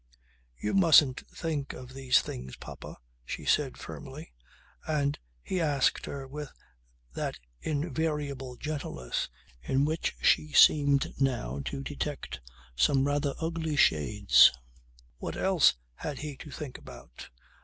[0.57, 4.31] "You mustn't think of these things, papa," she said firmly.
[4.87, 6.51] And he asked her with
[7.13, 9.29] that invariable gentleness,
[9.61, 12.41] in which she seemed now to detect
[12.75, 14.51] some rather ugly shades,
[15.19, 17.29] what else had he to think about?